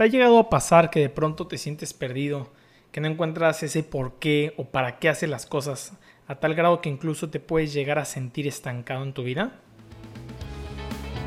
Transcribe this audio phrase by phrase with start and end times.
[0.00, 2.48] ¿Te ha llegado a pasar que de pronto te sientes perdido,
[2.90, 5.92] que no encuentras ese por qué o para qué haces las cosas,
[6.26, 9.52] a tal grado que incluso te puedes llegar a sentir estancado en tu vida?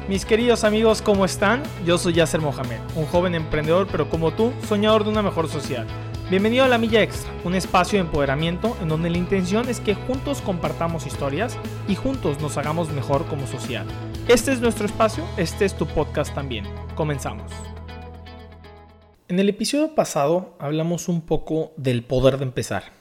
[0.09, 1.61] Mis queridos amigos, ¿cómo están?
[1.85, 5.85] Yo soy Yasser Mohamed, un joven emprendedor, pero como tú, soñador de una mejor sociedad.
[6.31, 9.93] Bienvenido a La Milla Extra, un espacio de empoderamiento en donde la intención es que
[9.93, 13.85] juntos compartamos historias y juntos nos hagamos mejor como sociedad.
[14.27, 16.65] Este es nuestro espacio, este es tu podcast también.
[16.95, 17.51] Comenzamos.
[19.29, 22.91] En el episodio pasado hablamos un poco del poder de empezar,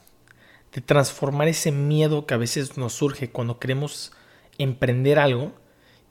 [0.73, 4.13] de transformar ese miedo que a veces nos surge cuando queremos
[4.57, 5.51] emprender algo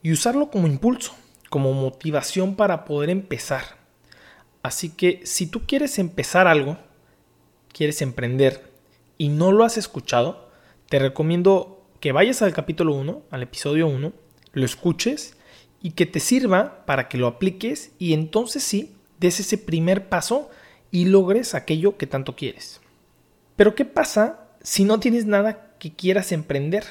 [0.04, 1.16] y usarlo como impulso,
[1.50, 3.78] como motivación para poder empezar.
[4.64, 6.78] Así que si tú quieres empezar algo,
[7.72, 8.70] quieres emprender
[9.18, 10.52] y no lo has escuchado,
[10.90, 14.12] te recomiendo que vayas al capítulo 1, al episodio 1,
[14.52, 15.38] lo escuches
[15.82, 20.50] y que te sirva para que lo apliques y entonces sí des ese primer paso
[20.90, 22.82] y logres aquello que tanto quieres.
[23.56, 26.84] Pero ¿qué pasa si no tienes nada que quieras emprender?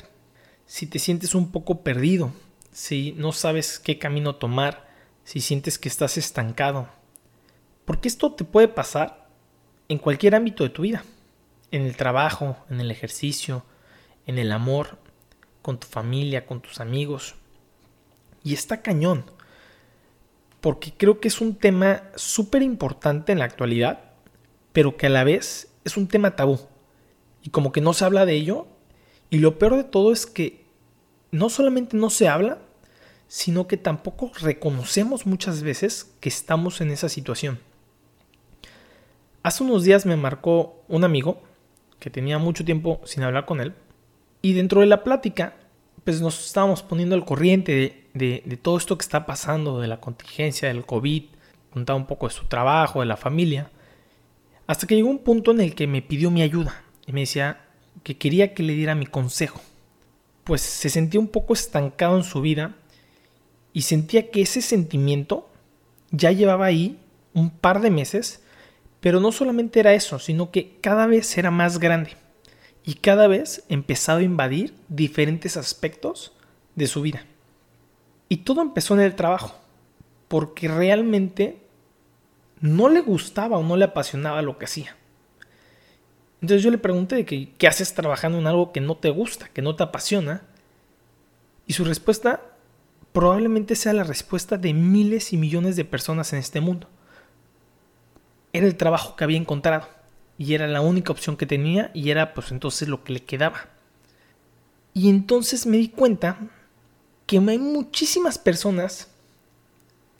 [0.64, 2.32] Si te sientes un poco perdido,
[2.72, 4.88] si no sabes qué camino tomar,
[5.24, 6.88] si sientes que estás estancado.
[7.84, 9.28] Porque esto te puede pasar
[9.88, 11.04] en cualquier ámbito de tu vida.
[11.72, 13.64] En el trabajo, en el ejercicio,
[14.26, 14.98] en el amor,
[15.62, 17.34] con tu familia, con tus amigos.
[18.44, 19.24] Y está cañón
[20.60, 24.00] porque creo que es un tema súper importante en la actualidad,
[24.72, 26.60] pero que a la vez es un tema tabú.
[27.42, 28.66] Y como que no se habla de ello.
[29.30, 30.64] Y lo peor de todo es que
[31.30, 32.58] no solamente no se habla,
[33.28, 37.60] sino que tampoco reconocemos muchas veces que estamos en esa situación.
[39.42, 41.40] Hace unos días me marcó un amigo
[41.98, 43.74] que tenía mucho tiempo sin hablar con él.
[44.42, 45.54] Y dentro de la plática
[46.04, 47.99] pues nos estábamos poniendo al corriente de,
[48.62, 51.24] todo esto que está pasando, de la contingencia, del COVID,
[51.72, 53.70] contaba un poco de su trabajo, de la familia,
[54.66, 57.60] hasta que llegó un punto en el que me pidió mi ayuda y me decía
[58.02, 59.60] que quería que le diera mi consejo,
[60.44, 62.74] pues se sentía un poco estancado en su vida
[63.72, 65.48] y sentía que ese sentimiento
[66.10, 66.98] ya llevaba ahí
[67.34, 68.42] un par de meses,
[69.00, 72.16] pero no solamente era eso, sino que cada vez era más grande
[72.84, 76.32] y cada vez empezaba a invadir diferentes aspectos
[76.74, 77.24] de su vida.
[78.30, 79.56] Y todo empezó en el trabajo,
[80.28, 81.60] porque realmente
[82.60, 84.96] no le gustaba o no le apasionaba lo que hacía.
[86.40, 89.48] Entonces yo le pregunté de que, qué haces trabajando en algo que no te gusta,
[89.48, 90.42] que no te apasiona.
[91.66, 92.40] Y su respuesta
[93.12, 96.88] probablemente sea la respuesta de miles y millones de personas en este mundo.
[98.52, 99.88] Era el trabajo que había encontrado
[100.38, 103.70] y era la única opción que tenía y era pues entonces lo que le quedaba.
[104.94, 106.38] Y entonces me di cuenta
[107.30, 109.06] que hay muchísimas personas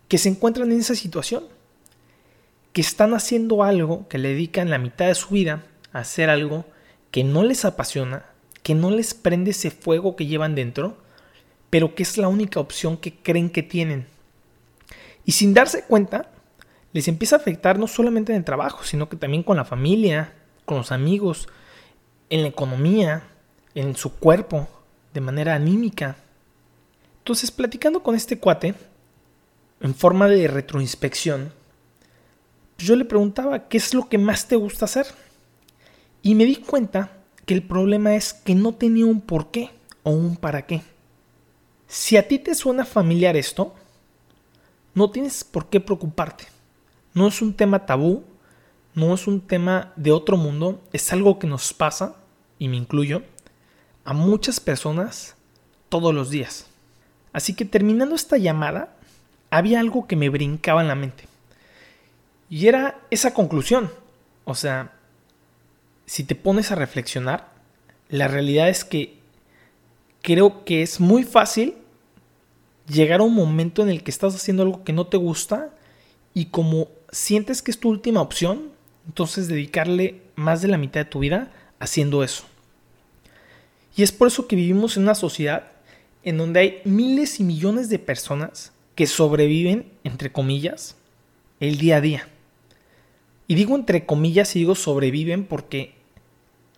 [0.06, 1.42] que se encuentran en esa situación,
[2.72, 6.66] que están haciendo algo, que le dedican la mitad de su vida a hacer algo
[7.10, 8.26] que no les apasiona,
[8.62, 10.98] que no les prende ese fuego que llevan dentro,
[11.68, 14.06] pero que es la única opción que creen que tienen.
[15.24, 16.30] Y sin darse cuenta,
[16.92, 20.32] les empieza a afectar no solamente en el trabajo, sino que también con la familia,
[20.64, 21.48] con los amigos,
[22.28, 23.24] en la economía,
[23.74, 24.68] en su cuerpo,
[25.12, 26.14] de manera anímica.
[27.20, 28.74] Entonces, platicando con este cuate,
[29.80, 31.52] en forma de retroinspección,
[32.78, 35.06] yo le preguntaba qué es lo que más te gusta hacer.
[36.22, 37.12] Y me di cuenta
[37.46, 39.70] que el problema es que no tenía un por qué
[40.02, 40.82] o un para qué.
[41.86, 43.74] Si a ti te suena familiar esto,
[44.94, 46.46] no tienes por qué preocuparte.
[47.14, 48.24] No es un tema tabú,
[48.94, 52.16] no es un tema de otro mundo, es algo que nos pasa,
[52.58, 53.22] y me incluyo,
[54.04, 55.36] a muchas personas
[55.88, 56.69] todos los días.
[57.32, 58.96] Así que terminando esta llamada,
[59.50, 61.24] había algo que me brincaba en la mente.
[62.48, 63.90] Y era esa conclusión.
[64.44, 64.92] O sea,
[66.06, 67.52] si te pones a reflexionar,
[68.08, 69.18] la realidad es que
[70.22, 71.76] creo que es muy fácil
[72.88, 75.70] llegar a un momento en el que estás haciendo algo que no te gusta
[76.34, 78.70] y como sientes que es tu última opción,
[79.06, 82.44] entonces dedicarle más de la mitad de tu vida haciendo eso.
[83.96, 85.70] Y es por eso que vivimos en una sociedad
[86.22, 90.96] en donde hay miles y millones de personas que sobreviven, entre comillas,
[91.60, 92.28] el día a día.
[93.46, 95.94] Y digo entre comillas y digo sobreviven porque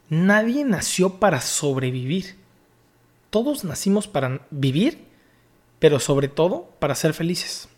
[0.08, 2.36] nadie nació para sobrevivir.
[3.30, 5.04] Todos nacimos para vivir,
[5.78, 7.68] pero sobre todo para ser felices.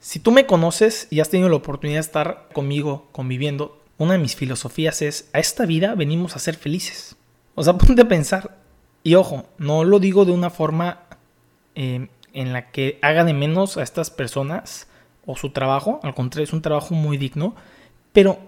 [0.00, 4.18] Si tú me conoces y has tenido la oportunidad de estar conmigo conviviendo, una de
[4.18, 7.16] mis filosofías es, a esta vida venimos a ser felices.
[7.54, 8.56] O sea, ponte a pensar.
[9.06, 10.98] Y ojo, no lo digo de una forma
[11.76, 14.88] eh, en la que haga de menos a estas personas
[15.24, 17.54] o su trabajo, al contrario, es un trabajo muy digno,
[18.12, 18.40] pero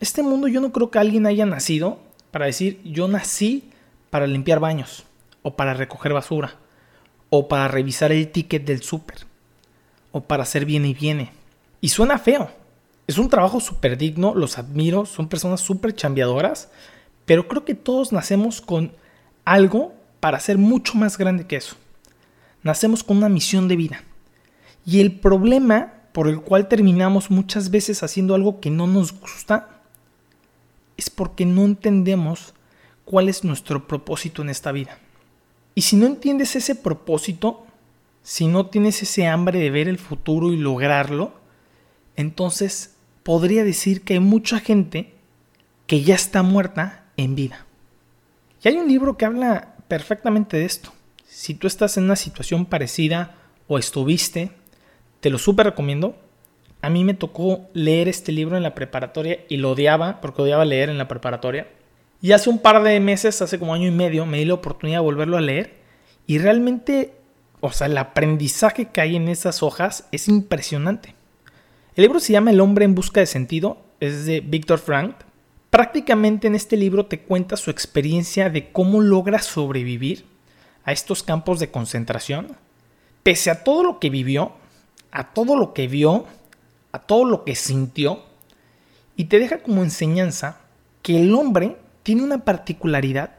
[0.00, 1.98] este mundo yo no creo que alguien haya nacido
[2.30, 3.68] para decir yo nací
[4.08, 5.04] para limpiar baños
[5.42, 6.54] o para recoger basura
[7.28, 9.26] o para revisar el ticket del súper
[10.10, 11.32] o para hacer bien y viene.
[11.82, 12.50] Y suena feo.
[13.06, 16.70] Es un trabajo súper digno, los admiro, son personas súper chambeadoras,
[17.26, 19.01] pero creo que todos nacemos con
[19.44, 21.76] algo para ser mucho más grande que eso.
[22.62, 24.04] Nacemos con una misión de vida.
[24.84, 29.82] Y el problema por el cual terminamos muchas veces haciendo algo que no nos gusta
[30.96, 32.54] es porque no entendemos
[33.04, 34.98] cuál es nuestro propósito en esta vida.
[35.74, 37.66] Y si no entiendes ese propósito,
[38.22, 41.32] si no tienes ese hambre de ver el futuro y lograrlo,
[42.16, 45.14] entonces podría decir que hay mucha gente
[45.86, 47.66] que ya está muerta en vida.
[48.62, 50.92] Y hay un libro que habla perfectamente de esto.
[51.26, 53.34] Si tú estás en una situación parecida
[53.66, 54.52] o estuviste,
[55.20, 56.16] te lo súper recomiendo.
[56.80, 60.64] A mí me tocó leer este libro en la preparatoria y lo odiaba porque odiaba
[60.64, 61.66] leer en la preparatoria.
[62.20, 64.98] Y hace un par de meses, hace como año y medio, me di la oportunidad
[64.98, 65.74] de volverlo a leer
[66.26, 67.14] y realmente,
[67.60, 71.16] o sea, el aprendizaje que hay en esas hojas es impresionante.
[71.96, 75.16] El libro se llama El hombre en busca de sentido, es de Víctor Frank.
[75.72, 80.26] Prácticamente en este libro te cuenta su experiencia de cómo logra sobrevivir
[80.84, 82.58] a estos campos de concentración,
[83.22, 84.52] pese a todo lo que vivió,
[85.12, 86.26] a todo lo que vio,
[86.92, 88.22] a todo lo que sintió,
[89.16, 90.60] y te deja como enseñanza
[91.00, 93.30] que el hombre tiene una particularidad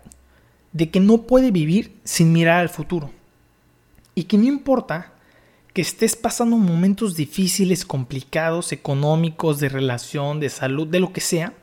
[0.71, 3.11] de que no puede vivir sin mirar al futuro.
[4.15, 5.13] Y que no importa
[5.71, 11.53] que estés pasando momentos difíciles, complicados, económicos, de relación, de salud, de lo que sea,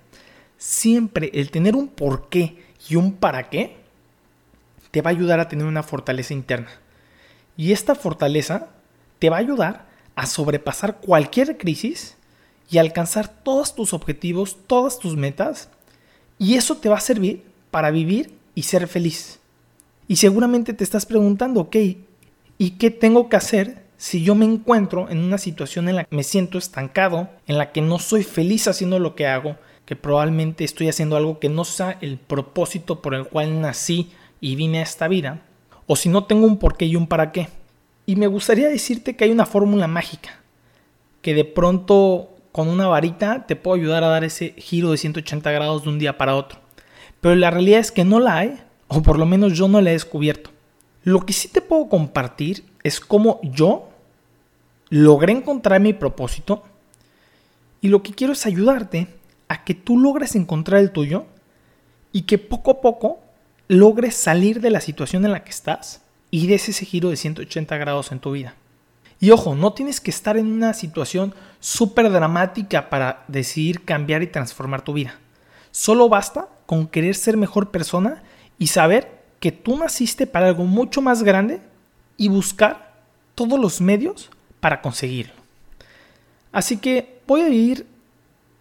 [0.60, 3.78] siempre el tener un porqué y un para qué
[4.90, 6.68] te va a ayudar a tener una fortaleza interna.
[7.56, 8.68] Y esta fortaleza
[9.18, 9.86] te va a ayudar
[10.16, 12.16] a sobrepasar cualquier crisis
[12.70, 15.70] y alcanzar todos tus objetivos, todas tus metas.
[16.38, 19.40] Y eso te va a servir para vivir y ser feliz.
[20.08, 21.76] Y seguramente te estás preguntando, ok,
[22.58, 26.14] ¿y qué tengo que hacer si yo me encuentro en una situación en la que
[26.14, 29.56] me siento estancado, en la que no soy feliz haciendo lo que hago,
[29.90, 34.54] que probablemente estoy haciendo algo que no sea el propósito por el cual nací y
[34.54, 35.42] vine a esta vida?
[35.88, 37.48] O si no tengo un porqué y un para qué.
[38.06, 40.42] Y me gustaría decirte que hay una fórmula mágica,
[41.22, 45.50] que de pronto con una varita te puedo ayudar a dar ese giro de 180
[45.50, 46.60] grados de un día para otro.
[47.20, 49.90] Pero la realidad es que no la hay, o por lo menos yo no la
[49.90, 50.50] he descubierto.
[51.02, 53.88] Lo que sí te puedo compartir es cómo yo
[54.88, 56.62] logré encontrar mi propósito
[57.80, 59.18] y lo que quiero es ayudarte
[59.50, 61.26] a que tú logres encontrar el tuyo
[62.12, 63.18] y que poco a poco
[63.66, 67.76] logres salir de la situación en la que estás y des ese giro de 180
[67.76, 68.54] grados en tu vida.
[69.18, 74.28] Y ojo, no tienes que estar en una situación súper dramática para decidir cambiar y
[74.28, 75.18] transformar tu vida.
[75.72, 78.22] Solo basta con querer ser mejor persona
[78.56, 81.60] y saber que tú naciste para algo mucho más grande
[82.16, 83.02] y buscar
[83.34, 84.30] todos los medios
[84.60, 85.34] para conseguirlo.
[86.52, 87.89] Así que voy a ir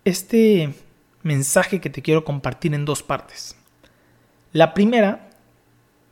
[0.09, 0.73] este
[1.23, 3.55] mensaje que te quiero compartir en dos partes.
[4.51, 5.29] La primera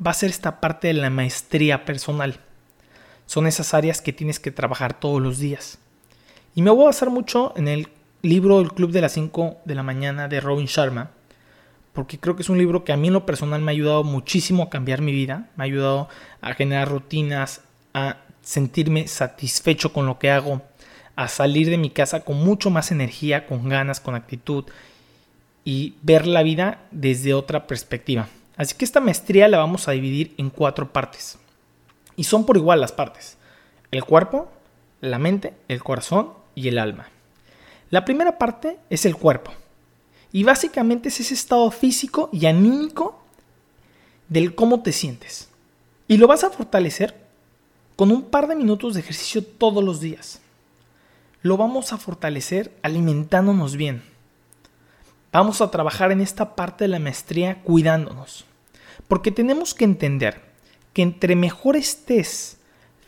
[0.06, 2.40] va a ser esta parte de la maestría personal.
[3.26, 5.80] Son esas áreas que tienes que trabajar todos los días.
[6.56, 7.90] Y me voy a basar mucho en el
[8.22, 11.12] libro El Club de las 5 de la mañana de Robin Sharma,
[11.94, 14.04] porque creo que es un libro que a mí en lo personal me ha ayudado
[14.04, 16.10] muchísimo a cambiar mi vida, me ha ayudado
[16.42, 17.62] a generar rutinas,
[17.94, 20.62] a sentirme satisfecho con lo que hago,
[21.18, 24.66] a salir de mi casa con mucho más energía, con ganas, con actitud
[25.66, 28.30] y ver la vida desde otra perspectiva.
[28.56, 31.40] Así que esta maestría la vamos a dividir en cuatro partes.
[32.16, 33.38] Y son por igual las partes.
[33.90, 34.50] El cuerpo,
[35.02, 37.10] la mente, el corazón y el alma.
[37.90, 39.52] La primera parte es el cuerpo.
[40.32, 43.20] Y básicamente es ese estado físico y anímico
[44.30, 45.50] del cómo te sientes.
[46.08, 47.16] Y lo vas a fortalecer
[47.96, 50.42] con un par de minutos de ejercicio todos los días.
[51.48, 54.04] Lo vamos a fortalecer alimentándonos bien
[55.32, 58.44] Vamos a trabajar en esta parte de la maestría cuidándonos.
[59.08, 60.42] Porque tenemos que entender
[60.92, 62.58] que entre mejor estés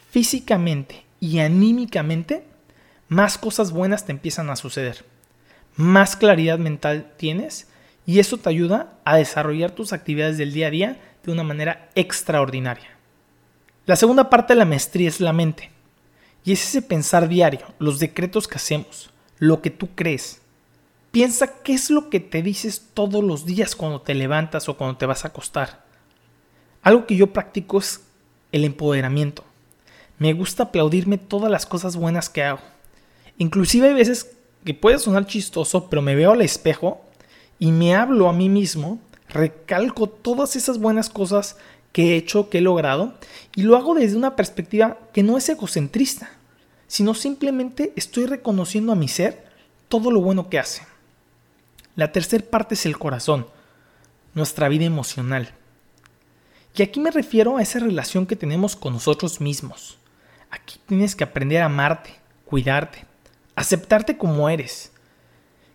[0.10, 2.46] físicamente y anímicamente,
[3.10, 5.04] más cosas buenas te empiezan a suceder.
[5.76, 7.68] Más claridad mental tienes
[8.06, 11.90] y eso te ayuda a desarrollar tus actividades del día a día de una manera
[11.96, 12.88] extraordinaria.
[13.86, 15.72] La segunda parte de la maestría es la mente.
[16.44, 20.42] Y es ese pensar diario, los decretos que hacemos, lo que tú crees,
[21.12, 24.98] Piensa qué es lo que te dices todos los días cuando te levantas o cuando
[24.98, 25.84] te vas a acostar.
[26.84, 28.02] Algo que yo practico es
[28.52, 29.44] el empoderamiento.
[30.20, 32.60] Me gusta aplaudirme todas las cosas buenas que hago.
[33.40, 37.02] Inclusive hay veces que puede sonar chistoso, pero me veo al espejo
[37.58, 41.58] y me hablo a mí mismo, recalco todas esas buenas cosas
[41.92, 43.14] que he hecho, que he logrado,
[43.56, 46.30] y lo hago desde una perspectiva que no es egocentrista,
[46.88, 49.48] sino simplemente estoy reconociendo a mi ser
[49.88, 50.84] todo lo bueno que hace.
[51.96, 53.48] La tercera parte es el corazón,
[54.34, 55.54] nuestra vida emocional.
[56.76, 59.98] Y aquí me refiero a esa relación que tenemos con nosotros mismos.
[60.50, 62.16] Aquí tienes que aprender a amarte,
[62.46, 63.06] cuidarte,
[63.56, 64.92] aceptarte como eres.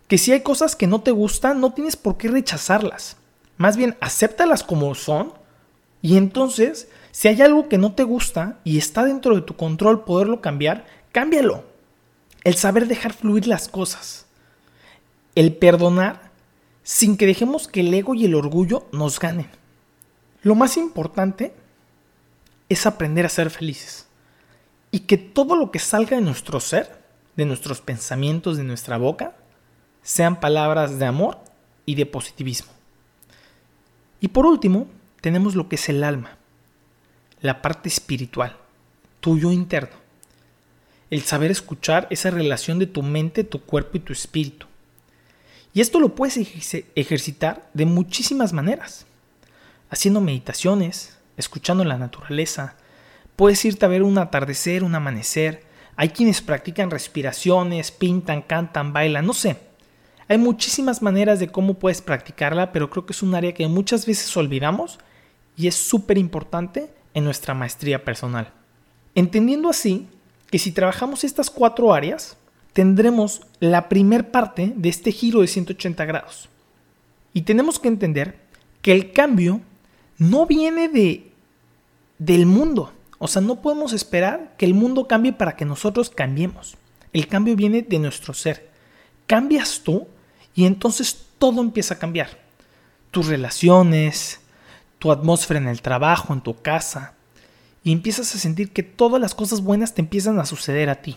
[0.08, 3.16] Que si hay cosas que no te gustan, no tienes por qué rechazarlas.
[3.56, 5.32] Más bien, acéptalas como son
[6.04, 10.04] y entonces, si hay algo que no te gusta y está dentro de tu control
[10.04, 11.64] poderlo cambiar, cámbialo.
[12.44, 14.26] El saber dejar fluir las cosas.
[15.34, 16.30] El perdonar
[16.82, 19.48] sin que dejemos que el ego y el orgullo nos ganen.
[20.42, 21.54] Lo más importante
[22.68, 24.06] es aprender a ser felices
[24.90, 27.02] y que todo lo que salga de nuestro ser,
[27.34, 29.36] de nuestros pensamientos, de nuestra boca,
[30.02, 31.38] sean palabras de amor
[31.86, 32.72] y de positivismo.
[34.20, 34.86] Y por último,
[35.24, 36.36] tenemos lo que es el alma,
[37.40, 38.58] la parte espiritual,
[39.20, 39.96] tuyo interno.
[41.08, 44.66] El saber escuchar esa relación de tu mente, tu cuerpo y tu espíritu.
[45.72, 46.36] Y esto lo puedes
[46.94, 49.06] ejercitar de muchísimas maneras.
[49.88, 52.76] Haciendo meditaciones, escuchando la naturaleza.
[53.34, 55.64] Puedes irte a ver un atardecer, un amanecer.
[55.96, 59.56] Hay quienes practican respiraciones, pintan, cantan, bailan, no sé.
[60.28, 64.04] Hay muchísimas maneras de cómo puedes practicarla, pero creo que es un área que muchas
[64.04, 64.98] veces olvidamos
[65.56, 68.52] y es súper importante en nuestra maestría personal.
[69.14, 70.08] Entendiendo así
[70.50, 72.36] que si trabajamos estas cuatro áreas,
[72.72, 76.48] tendremos la primer parte de este giro de 180 grados.
[77.32, 78.38] Y tenemos que entender
[78.82, 79.60] que el cambio
[80.18, 81.30] no viene de
[82.18, 82.92] del mundo.
[83.18, 86.76] O sea, no podemos esperar que el mundo cambie para que nosotros cambiemos.
[87.12, 88.70] El cambio viene de nuestro ser.
[89.26, 90.06] Cambias tú
[90.54, 92.38] y entonces todo empieza a cambiar.
[93.10, 94.40] Tus relaciones,
[95.04, 97.12] tu atmósfera en el trabajo, en tu casa.
[97.84, 101.16] Y empiezas a sentir que todas las cosas buenas te empiezan a suceder a ti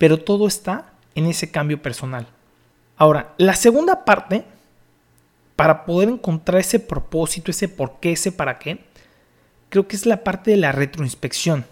[0.00, 2.26] pero todo está en ese cambio personal.
[2.96, 4.44] Ahora, la segunda parte,
[5.56, 8.82] para poder encontrar ese propósito, ese por qué, ese para qué,
[9.68, 11.66] creo que es la parte de la retroinspección.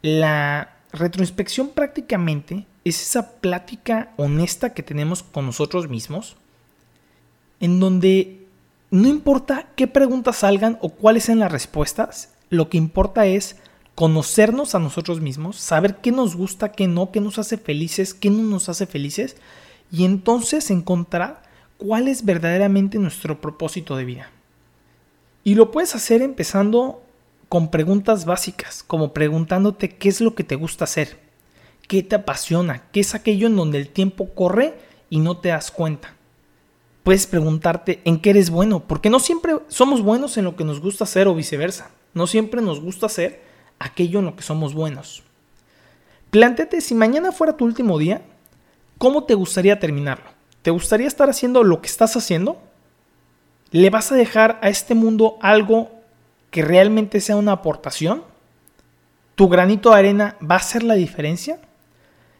[0.00, 6.36] La retroinspección prácticamente es esa plática honesta que tenemos con nosotros mismos,
[7.58, 8.37] en donde
[8.90, 13.56] no importa qué preguntas salgan o cuáles sean las respuestas, lo que importa es
[13.94, 18.30] conocernos a nosotros mismos, saber qué nos gusta, qué no, qué nos hace felices, qué
[18.30, 19.36] no nos hace felices,
[19.90, 21.42] y entonces encontrar
[21.76, 24.30] cuál es verdaderamente nuestro propósito de vida.
[25.44, 27.02] Y lo puedes hacer empezando
[27.48, 31.18] con preguntas básicas, como preguntándote qué es lo que te gusta hacer,
[31.86, 34.78] qué te apasiona, qué es aquello en donde el tiempo corre
[35.10, 36.14] y no te das cuenta.
[37.08, 40.78] Puedes preguntarte en qué eres bueno, porque no siempre somos buenos en lo que nos
[40.78, 41.90] gusta hacer o viceversa.
[42.12, 43.40] No siempre nos gusta hacer
[43.78, 45.22] aquello en lo que somos buenos.
[46.30, 48.20] Plántate si mañana fuera tu último día,
[48.98, 50.26] ¿cómo te gustaría terminarlo?
[50.60, 52.60] ¿Te gustaría estar haciendo lo que estás haciendo?
[53.70, 55.90] ¿Le vas a dejar a este mundo algo
[56.50, 58.22] que realmente sea una aportación?
[59.34, 61.58] ¿Tu granito de arena va a hacer la diferencia?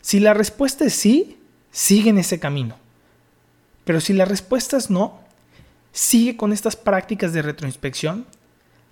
[0.02, 1.38] Si la respuesta es sí,
[1.70, 2.76] sigue en ese camino.
[3.88, 5.18] Pero si la respuesta es no,
[5.92, 8.26] sigue con estas prácticas de retroinspección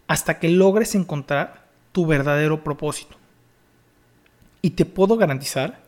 [0.06, 3.14] hasta que logres encontrar tu verdadero propósito.
[4.62, 5.82] Y te puedo garantizar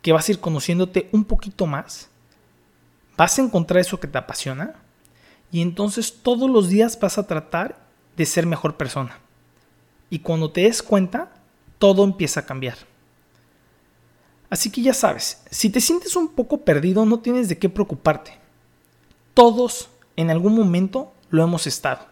[0.00, 2.08] que vas a ir conociéndote un poquito más,
[3.16, 4.76] vas a encontrar eso que te apasiona
[5.50, 7.80] y entonces todos los días vas a tratar
[8.16, 9.18] de ser mejor persona.
[10.08, 11.32] Y cuando te des cuenta,
[11.80, 12.76] todo empieza a cambiar.
[14.54, 18.38] Así que ya sabes, si te sientes un poco perdido, no tienes de qué preocuparte.
[19.34, 22.06] Todos en algún momento lo hemos estado.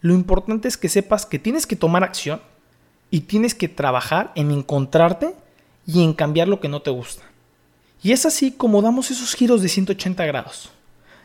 [0.00, 2.40] Lo importante es que sepas que tienes que tomar acción
[3.10, 5.34] y tienes que trabajar en encontrarte
[5.86, 7.24] y en cambiar lo que no te gusta.
[8.02, 10.70] Y es así como damos esos giros de 180 grados.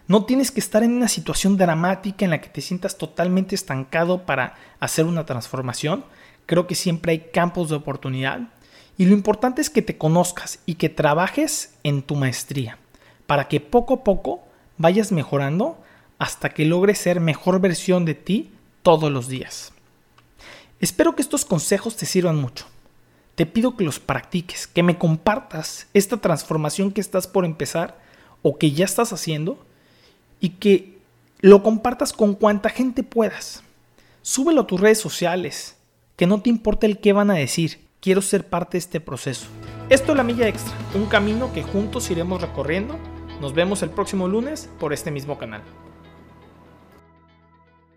[0.10, 4.25] No tienes que estar en una situación dramática en la que te sientas totalmente estancado
[4.25, 6.03] para hacer una transformación.
[6.46, 8.50] Creo que siempre hay campos de oportunidad.
[9.01, 12.77] Y lo importante es que te conozcas y que trabajes en tu maestría
[13.25, 14.43] para que poco a poco
[14.77, 15.84] vayas mejorando
[16.20, 18.51] hasta que logres ser mejor versión de ti
[18.84, 19.74] todos los días.
[20.79, 22.67] Espero que estos consejos te sirvan mucho.
[23.34, 28.00] Te pido que los practiques, que me compartas esta transformación que estás por empezar
[28.43, 29.65] o que ya estás haciendo
[30.39, 31.00] y que
[31.39, 33.63] lo compartas con cuanta gente puedas.
[34.22, 35.75] Súbelo a tus redes sociales,
[36.17, 39.48] que no te importe el qué van a decir, quiero ser parte de este proceso.
[39.89, 42.98] Esto es la milla extra, un camino que juntos iremos recorriendo.
[43.39, 45.62] Nos vemos el próximo lunes por este mismo canal.